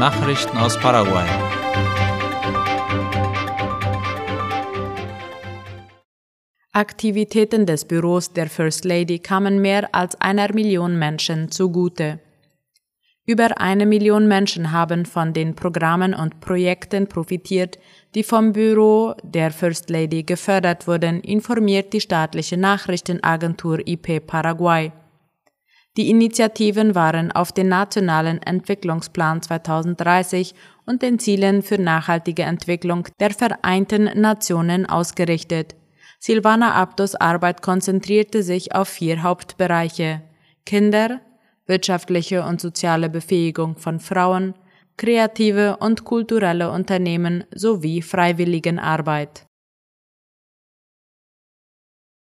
[0.00, 1.28] Nachrichten aus Paraguay.
[6.72, 12.18] Aktivitäten des Büros der First Lady kamen mehr als einer Million Menschen zugute.
[13.26, 17.78] Über eine Million Menschen haben von den Programmen und Projekten profitiert,
[18.14, 24.92] die vom Büro der First Lady gefördert wurden, informiert die staatliche Nachrichtenagentur IP Paraguay.
[25.96, 30.54] Die Initiativen waren auf den Nationalen Entwicklungsplan 2030
[30.86, 35.74] und den Zielen für nachhaltige Entwicklung der Vereinten Nationen ausgerichtet.
[36.20, 40.22] Silvana Abdos Arbeit konzentrierte sich auf vier Hauptbereiche
[40.64, 41.20] Kinder,
[41.66, 44.54] wirtschaftliche und soziale Befähigung von Frauen,
[44.96, 49.46] kreative und kulturelle Unternehmen sowie Freiwilligenarbeit.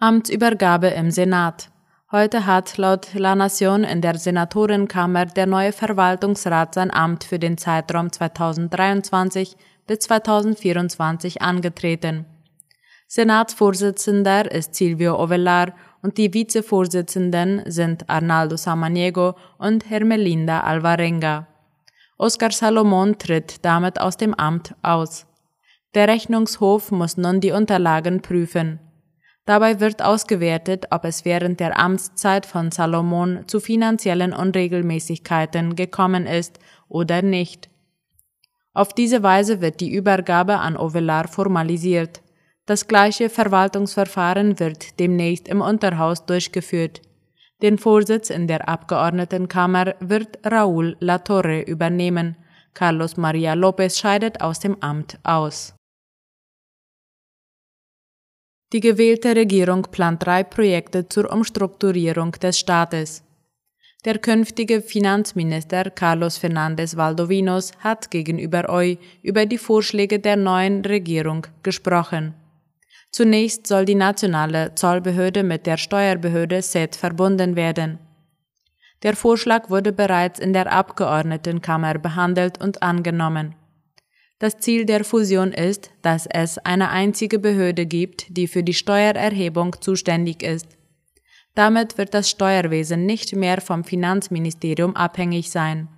[0.00, 1.70] Amtsübergabe im Senat
[2.14, 7.58] Heute hat laut La Nation in der Senatorenkammer der neue Verwaltungsrat sein Amt für den
[7.58, 9.56] Zeitraum 2023
[9.88, 12.24] bis 2024 angetreten.
[13.08, 21.48] Senatsvorsitzender ist Silvio Ovelar und die Vizevorsitzenden sind Arnaldo Samaniego und Hermelinda Alvarenga.
[22.16, 25.26] Oscar Salomon tritt damit aus dem Amt aus.
[25.94, 28.78] Der Rechnungshof muss nun die Unterlagen prüfen.
[29.46, 36.58] Dabei wird ausgewertet, ob es während der Amtszeit von Salomon zu finanziellen Unregelmäßigkeiten gekommen ist
[36.88, 37.68] oder nicht.
[38.72, 42.22] Auf diese Weise wird die Übergabe an Ovelar formalisiert.
[42.66, 47.02] Das gleiche Verwaltungsverfahren wird demnächst im Unterhaus durchgeführt.
[47.60, 52.36] Den Vorsitz in der Abgeordnetenkammer wird Raúl Latorre übernehmen.
[52.72, 55.73] Carlos Maria López scheidet aus dem Amt aus.
[58.74, 63.22] Die gewählte Regierung plant drei Projekte zur Umstrukturierung des Staates.
[64.04, 71.46] Der künftige Finanzminister Carlos Fernández Valdovinos hat gegenüber OI über die Vorschläge der neuen Regierung
[71.62, 72.34] gesprochen.
[73.12, 78.00] Zunächst soll die nationale Zollbehörde mit der Steuerbehörde SET verbunden werden.
[79.04, 83.54] Der Vorschlag wurde bereits in der Abgeordnetenkammer behandelt und angenommen.
[84.44, 89.74] Das Ziel der Fusion ist, dass es eine einzige Behörde gibt, die für die Steuererhebung
[89.80, 90.66] zuständig ist.
[91.54, 95.88] Damit wird das Steuerwesen nicht mehr vom Finanzministerium abhängig sein.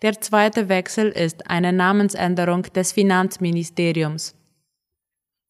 [0.00, 4.34] Der zweite Wechsel ist eine Namensänderung des Finanzministeriums.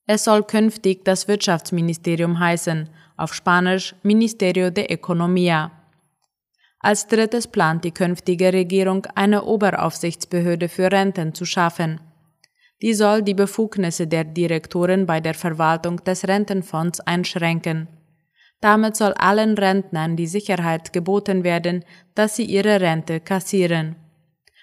[0.05, 5.71] Es soll künftig das Wirtschaftsministerium heißen, auf Spanisch Ministerio de Economía.
[6.83, 12.01] Als drittes plant die künftige Regierung eine Oberaufsichtsbehörde für Renten zu schaffen.
[12.81, 17.89] Die soll die Befugnisse der Direktoren bei der Verwaltung des Rentenfonds einschränken.
[18.63, 23.97] Damit soll allen Rentnern die Sicherheit geboten werden, dass sie ihre Rente kassieren.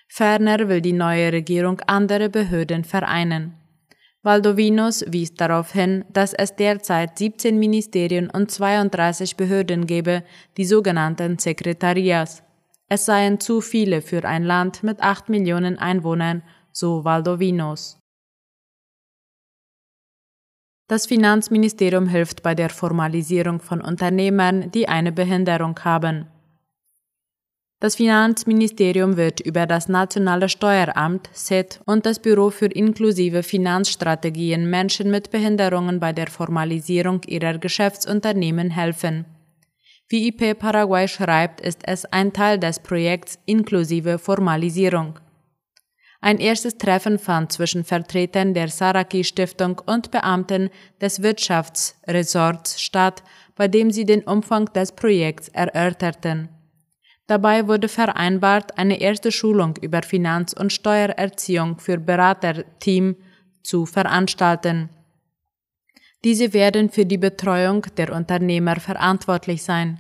[0.08, 3.54] Ferner will die neue Regierung andere Behörden vereinen.
[4.28, 10.22] Valdovinos wies darauf hin, dass es derzeit 17 Ministerien und 32 Behörden gebe,
[10.58, 12.44] die sogenannten Sekretarias.
[12.90, 16.44] Es seien zu viele für ein Land mit 8 Millionen Einwohnern,
[16.74, 18.02] so Valdovinos.
[20.90, 26.28] Das Finanzministerium hilft bei der Formalisierung von Unternehmern, die eine Behinderung haben.
[27.80, 35.12] Das Finanzministerium wird über das Nationale Steueramt SET und das Büro für inklusive Finanzstrategien Menschen
[35.12, 39.26] mit Behinderungen bei der Formalisierung ihrer Geschäftsunternehmen helfen.
[40.10, 45.20] Wie IP Paraguay schreibt, ist es ein Teil des Projekts inklusive Formalisierung.
[46.20, 53.22] Ein erstes Treffen fand zwischen Vertretern der Saraki Stiftung und Beamten des Wirtschaftsresorts statt,
[53.56, 56.50] bei dem sie den Umfang des Projekts erörterten.
[57.28, 63.18] Dabei wurde vereinbart, eine erste Schulung über Finanz- und Steuererziehung für Beraterteam
[63.64, 64.90] zu veranstalten.
[66.24, 70.00] Diese werden für die Betreuung der Unternehmer verantwortlich sein.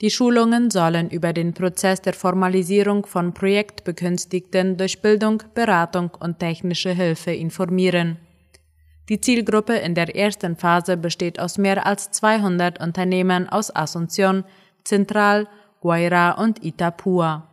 [0.00, 6.92] Die Schulungen sollen über den Prozess der Formalisierung von Projektbegünstigten durch Bildung, Beratung und technische
[6.92, 8.16] Hilfe informieren.
[9.10, 14.44] Die Zielgruppe in der ersten Phase besteht aus mehr als 200 Unternehmern aus Asunción,
[14.84, 15.48] Zentral-
[15.82, 17.48] Guaira und Itapua.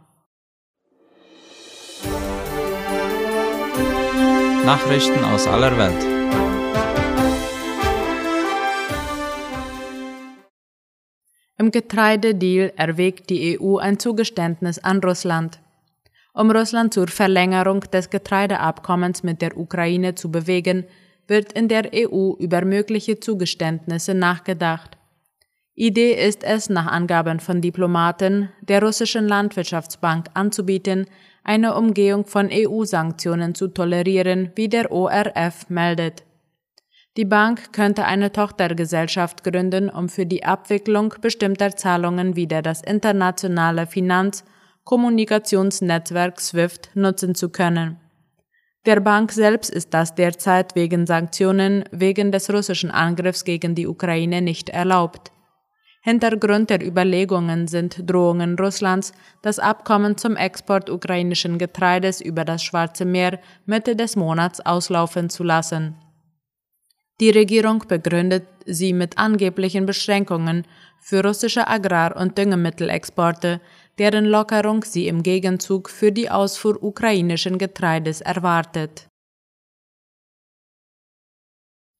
[4.65, 6.03] Nachrichten aus aller Welt.
[11.57, 15.61] Im Getreidedeal erwägt die EU ein Zugeständnis an Russland.
[16.33, 20.83] Um Russland zur Verlängerung des Getreideabkommens mit der Ukraine zu bewegen,
[21.27, 24.96] wird in der EU über mögliche Zugeständnisse nachgedacht.
[25.79, 31.05] Idee ist es, nach Angaben von Diplomaten der russischen Landwirtschaftsbank anzubieten,
[31.43, 36.23] eine Umgehung von EU-Sanktionen zu tolerieren, wie der ORF meldet.
[37.15, 43.85] Die Bank könnte eine Tochtergesellschaft gründen, um für die Abwicklung bestimmter Zahlungen wieder das internationale
[43.85, 44.43] Finanz-
[44.83, 47.97] Kommunikationsnetzwerk SWIFT nutzen zu können.
[48.87, 54.41] Der Bank selbst ist das derzeit wegen Sanktionen wegen des russischen Angriffs gegen die Ukraine
[54.41, 55.31] nicht erlaubt.
[56.07, 59.11] Hintergrund der Überlegungen sind Drohungen Russlands,
[59.41, 65.43] das Abkommen zum Export ukrainischen Getreides über das Schwarze Meer Mitte des Monats auslaufen zu
[65.43, 65.97] lassen.
[67.19, 70.63] Die Regierung begründet sie mit angeblichen Beschränkungen
[71.01, 73.59] für russische Agrar- und Düngemittelexporte,
[73.97, 79.09] deren Lockerung sie im Gegenzug für die Ausfuhr ukrainischen Getreides erwartet.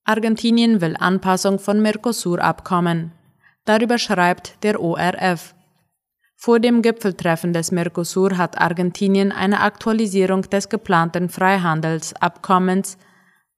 [0.05, 3.16] Argentinien will Anpassung von Mercosur-Abkommen.
[3.67, 5.53] Darüber schreibt der ORF.
[6.37, 12.97] Vor dem Gipfeltreffen des Mercosur hat Argentinien eine Aktualisierung des geplanten Freihandelsabkommens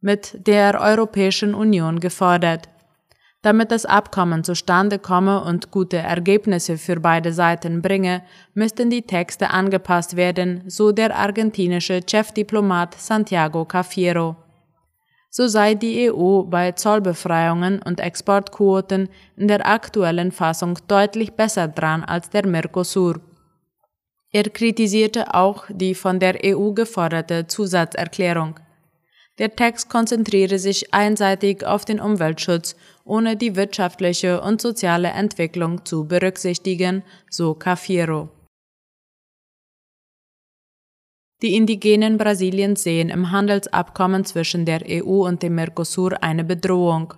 [0.01, 2.69] mit der Europäischen Union gefordert.
[3.43, 8.23] Damit das Abkommen zustande komme und gute Ergebnisse für beide Seiten bringe,
[8.55, 14.35] müssten die Texte angepasst werden, so der argentinische Chefdiplomat Santiago Cafiero.
[15.29, 22.03] So sei die EU bei Zollbefreiungen und Exportquoten in der aktuellen Fassung deutlich besser dran
[22.03, 23.21] als der Mercosur.
[24.31, 28.59] Er kritisierte auch die von der EU geforderte Zusatzerklärung.
[29.37, 32.75] Der Text konzentriere sich einseitig auf den Umweltschutz,
[33.05, 38.29] ohne die wirtschaftliche und soziale Entwicklung zu berücksichtigen, so Cafiero.
[41.41, 47.13] Die Indigenen Brasiliens sehen im Handelsabkommen zwischen der EU und dem Mercosur eine Bedrohung.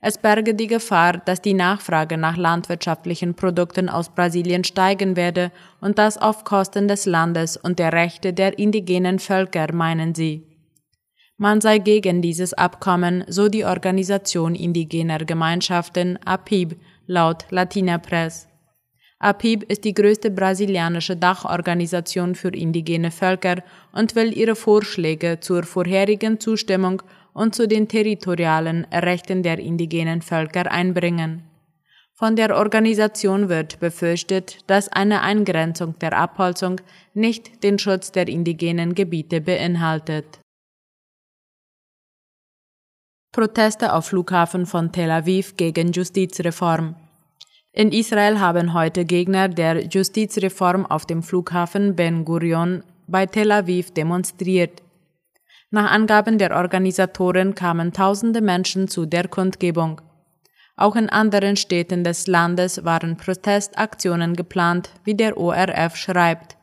[0.00, 5.50] Es berge die Gefahr, dass die Nachfrage nach landwirtschaftlichen Produkten aus Brasilien steigen werde
[5.80, 10.46] und das auf Kosten des Landes und der Rechte der indigenen Völker, meinen sie.
[11.36, 16.76] Man sei gegen dieses Abkommen, so die Organisation indigener Gemeinschaften APIB
[17.06, 18.46] laut Latina Press.
[19.24, 23.62] APIB ist die größte brasilianische Dachorganisation für indigene Völker
[23.92, 30.70] und will ihre Vorschläge zur vorherigen Zustimmung und zu den territorialen Rechten der indigenen Völker
[30.70, 31.42] einbringen.
[32.12, 36.82] Von der Organisation wird befürchtet, dass eine Eingrenzung der Abholzung
[37.14, 40.38] nicht den Schutz der indigenen Gebiete beinhaltet.
[43.32, 46.94] Proteste auf Flughafen von Tel Aviv gegen Justizreform.
[47.76, 53.90] In Israel haben heute Gegner der Justizreform auf dem Flughafen Ben Gurion bei Tel Aviv
[53.90, 54.80] demonstriert.
[55.70, 60.00] Nach Angaben der Organisatoren kamen tausende Menschen zu der Kundgebung.
[60.76, 66.56] Auch in anderen Städten des Landes waren Protestaktionen geplant, wie der ORF schreibt.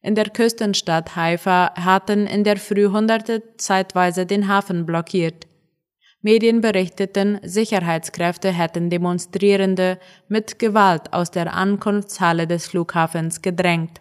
[0.00, 5.47] In der Küstenstadt Haifa hatten in der Früh Hunderte zeitweise den Hafen blockiert.
[6.20, 14.00] Medien berichteten, Sicherheitskräfte hätten Demonstrierende mit Gewalt aus der Ankunftshalle des Flughafens gedrängt.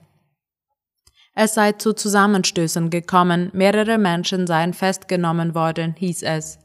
[1.35, 6.57] Es sei zu Zusammenstößen gekommen, mehrere Menschen seien festgenommen worden, hieß es.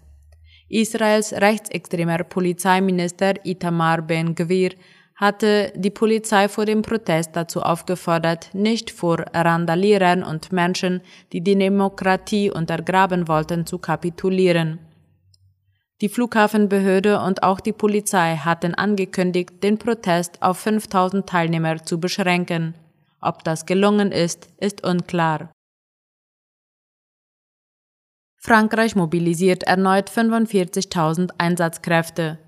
[0.70, 4.70] Israels rechtsextremer Polizeiminister Itamar Ben-Gvir
[5.16, 11.02] hatte die Polizei vor dem Protest dazu aufgefordert, nicht vor Randalierern und Menschen,
[11.34, 14.78] die die Demokratie untergraben wollten, zu kapitulieren.
[16.02, 22.74] Die Flughafenbehörde und auch die Polizei hatten angekündigt, den Protest auf 5000 Teilnehmer zu beschränken.
[23.20, 25.52] Ob das gelungen ist, ist unklar.
[28.36, 32.40] Frankreich mobilisiert erneut 45.000 Einsatzkräfte.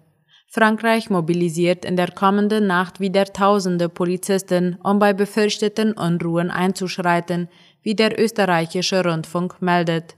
[0.49, 7.49] Frankreich mobilisiert in der kommenden Nacht wieder tausende Polizisten, um bei befürchteten Unruhen einzuschreiten,
[7.82, 10.16] wie der österreichische Rundfunk meldet.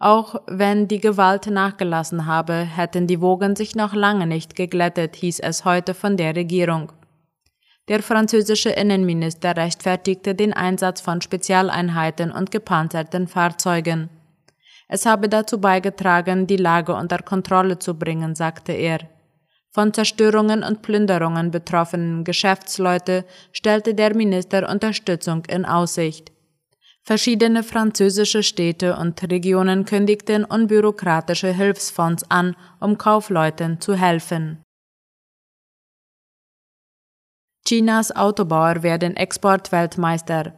[0.00, 5.40] Auch wenn die Gewalt nachgelassen habe, hätten die Wogen sich noch lange nicht geglättet, hieß
[5.40, 6.92] es heute von der Regierung.
[7.88, 14.10] Der französische Innenminister rechtfertigte den Einsatz von Spezialeinheiten und gepanzerten Fahrzeugen.
[14.88, 19.00] Es habe dazu beigetragen, die Lage unter Kontrolle zu bringen, sagte er.
[19.70, 26.32] Von Zerstörungen und Plünderungen betroffenen Geschäftsleute stellte der Minister Unterstützung in Aussicht.
[27.04, 34.62] Verschiedene französische Städte und Regionen kündigten unbürokratische Hilfsfonds an, um Kaufleuten zu helfen.
[37.66, 40.54] Chinas Autobauer werden Exportweltmeister.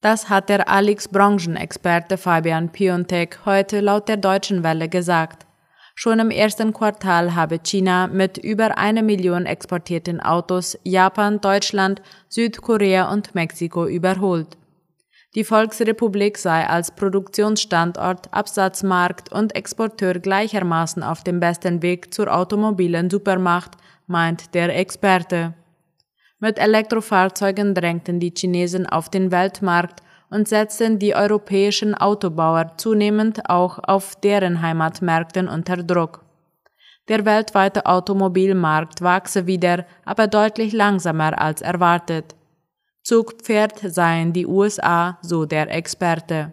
[0.00, 5.46] Das hat der Alix-Branchenexperte Fabian Piontek heute laut der Deutschen Welle gesagt.
[5.94, 13.10] Schon im ersten Quartal habe China mit über eine Million exportierten Autos Japan, Deutschland, Südkorea
[13.10, 14.58] und Mexiko überholt.
[15.36, 23.10] Die Volksrepublik sei als Produktionsstandort, Absatzmarkt und Exporteur gleichermaßen auf dem besten Weg zur automobilen
[23.10, 23.72] Supermacht,
[24.06, 25.52] meint der Experte.
[26.38, 30.00] Mit Elektrofahrzeugen drängten die Chinesen auf den Weltmarkt
[30.30, 36.24] und setzten die europäischen Autobauer zunehmend auch auf deren Heimatmärkten unter Druck.
[37.08, 42.34] Der weltweite Automobilmarkt wachse wieder, aber deutlich langsamer als erwartet.
[43.08, 46.52] Zugpferd seien die USA, so der Experte.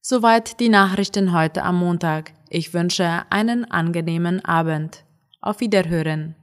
[0.00, 2.32] Soweit die Nachrichten heute am Montag.
[2.48, 5.04] Ich wünsche einen angenehmen Abend.
[5.40, 6.34] Auf Wiederhören.